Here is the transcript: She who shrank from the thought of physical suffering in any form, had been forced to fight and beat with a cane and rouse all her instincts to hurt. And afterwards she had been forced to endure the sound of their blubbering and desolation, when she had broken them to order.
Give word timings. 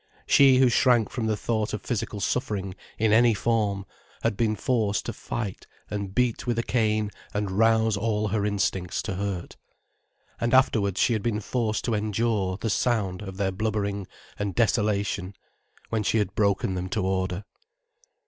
She 0.25 0.57
who 0.57 0.67
shrank 0.67 1.11
from 1.11 1.27
the 1.27 1.37
thought 1.37 1.75
of 1.75 1.83
physical 1.83 2.19
suffering 2.19 2.73
in 2.97 3.13
any 3.13 3.35
form, 3.35 3.85
had 4.23 4.35
been 4.35 4.55
forced 4.55 5.05
to 5.05 5.13
fight 5.13 5.67
and 5.91 6.15
beat 6.15 6.47
with 6.47 6.57
a 6.57 6.63
cane 6.63 7.11
and 7.35 7.51
rouse 7.51 7.95
all 7.97 8.29
her 8.29 8.43
instincts 8.43 9.03
to 9.03 9.13
hurt. 9.13 9.57
And 10.39 10.55
afterwards 10.55 10.99
she 10.99 11.13
had 11.13 11.21
been 11.21 11.39
forced 11.39 11.85
to 11.85 11.93
endure 11.93 12.57
the 12.57 12.71
sound 12.71 13.21
of 13.21 13.37
their 13.37 13.51
blubbering 13.51 14.07
and 14.39 14.55
desolation, 14.55 15.35
when 15.89 16.01
she 16.01 16.17
had 16.17 16.33
broken 16.33 16.73
them 16.73 16.89
to 16.89 17.05
order. 17.05 17.45